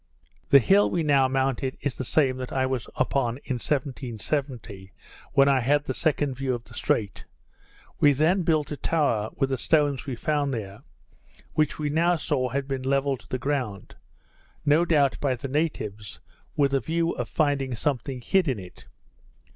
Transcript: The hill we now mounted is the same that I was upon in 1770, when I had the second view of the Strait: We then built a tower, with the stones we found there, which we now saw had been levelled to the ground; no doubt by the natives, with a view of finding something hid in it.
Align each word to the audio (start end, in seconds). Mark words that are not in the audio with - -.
The 0.49 0.57
hill 0.57 0.89
we 0.89 1.03
now 1.03 1.27
mounted 1.27 1.77
is 1.79 1.95
the 1.95 2.03
same 2.03 2.37
that 2.37 2.51
I 2.51 2.65
was 2.65 2.87
upon 2.95 3.37
in 3.45 3.57
1770, 3.61 4.91
when 5.33 5.47
I 5.47 5.59
had 5.59 5.83
the 5.85 5.93
second 5.93 6.33
view 6.33 6.55
of 6.55 6.63
the 6.63 6.73
Strait: 6.73 7.25
We 7.99 8.11
then 8.11 8.41
built 8.41 8.71
a 8.71 8.77
tower, 8.77 9.29
with 9.35 9.51
the 9.51 9.59
stones 9.59 10.07
we 10.07 10.15
found 10.15 10.55
there, 10.55 10.81
which 11.53 11.77
we 11.77 11.91
now 11.91 12.15
saw 12.15 12.49
had 12.49 12.67
been 12.67 12.81
levelled 12.81 13.19
to 13.19 13.29
the 13.29 13.37
ground; 13.37 13.93
no 14.65 14.85
doubt 14.85 15.19
by 15.19 15.35
the 15.35 15.47
natives, 15.47 16.19
with 16.57 16.73
a 16.73 16.79
view 16.79 17.11
of 17.11 17.29
finding 17.29 17.75
something 17.75 18.21
hid 18.21 18.47
in 18.47 18.57
it. 18.57 18.87